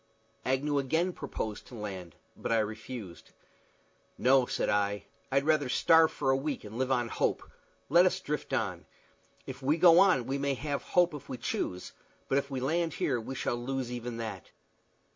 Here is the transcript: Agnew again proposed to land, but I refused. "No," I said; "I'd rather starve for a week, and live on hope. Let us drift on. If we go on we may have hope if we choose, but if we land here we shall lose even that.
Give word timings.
Agnew 0.43 0.79
again 0.79 1.13
proposed 1.13 1.67
to 1.67 1.75
land, 1.75 2.15
but 2.35 2.51
I 2.51 2.57
refused. 2.57 3.33
"No," 4.17 4.47
I 4.47 4.49
said; 4.49 4.67
"I'd 4.67 5.43
rather 5.43 5.69
starve 5.69 6.11
for 6.11 6.31
a 6.31 6.35
week, 6.35 6.63
and 6.63 6.79
live 6.79 6.91
on 6.91 7.07
hope. 7.07 7.43
Let 7.87 8.07
us 8.07 8.19
drift 8.19 8.51
on. 8.51 8.87
If 9.45 9.61
we 9.61 9.77
go 9.77 9.99
on 9.99 10.25
we 10.25 10.39
may 10.39 10.55
have 10.55 10.81
hope 10.81 11.13
if 11.13 11.29
we 11.29 11.37
choose, 11.37 11.93
but 12.27 12.39
if 12.39 12.49
we 12.49 12.59
land 12.59 12.95
here 12.95 13.21
we 13.21 13.35
shall 13.35 13.55
lose 13.55 13.91
even 13.91 14.17
that. 14.17 14.49